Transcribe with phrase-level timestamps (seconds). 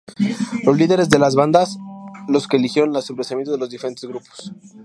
[0.65, 1.77] Los líderes de las bandas
[2.27, 4.51] los que eligieron los emplazamientos de los diferentes grupos.